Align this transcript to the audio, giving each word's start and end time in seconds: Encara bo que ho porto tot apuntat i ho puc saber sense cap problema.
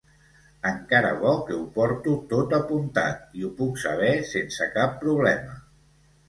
Encara 0.67 1.09
bo 1.23 1.33
que 1.49 1.53
ho 1.57 1.67
porto 1.75 2.13
tot 2.31 2.55
apuntat 2.59 3.37
i 3.41 3.45
ho 3.49 3.53
puc 3.61 3.79
saber 3.83 4.11
sense 4.31 4.69
cap 4.79 4.99
problema. 5.05 5.61